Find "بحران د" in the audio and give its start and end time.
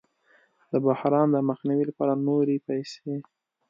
0.85-1.37